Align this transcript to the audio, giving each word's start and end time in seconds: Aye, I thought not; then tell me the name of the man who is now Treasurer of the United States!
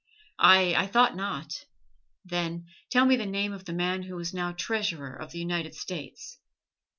Aye, 0.39 0.73
I 0.75 0.87
thought 0.87 1.15
not; 1.15 1.65
then 2.25 2.65
tell 2.89 3.05
me 3.05 3.17
the 3.17 3.25
name 3.27 3.53
of 3.53 3.65
the 3.65 3.71
man 3.73 4.01
who 4.01 4.17
is 4.17 4.33
now 4.33 4.51
Treasurer 4.51 5.13
of 5.13 5.29
the 5.31 5.37
United 5.37 5.75
States! 5.75 6.39